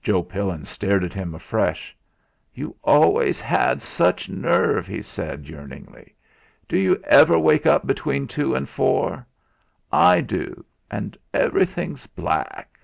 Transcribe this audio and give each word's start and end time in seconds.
Joe 0.00 0.22
Pillin 0.22 0.66
stared 0.66 1.02
at 1.02 1.14
him 1.14 1.34
afresh. 1.34 1.96
"You 2.54 2.76
always 2.84 3.40
had 3.40 3.82
such 3.82 4.28
nerve," 4.28 4.86
he 4.86 5.02
said 5.02 5.48
yearningly. 5.48 6.14
"Do 6.68 6.78
you 6.78 7.02
ever 7.02 7.36
wake 7.40 7.66
up 7.66 7.84
between 7.84 8.28
two 8.28 8.54
and 8.54 8.68
four? 8.68 9.26
I 9.90 10.20
do 10.20 10.64
and 10.92 11.18
everything's 11.32 12.06
black." 12.06 12.78